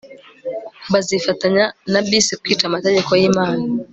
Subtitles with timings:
[0.91, 3.61] bazifatanya nabisi kwica amategeko yImana